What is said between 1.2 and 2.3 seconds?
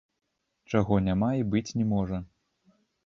і быць не можа.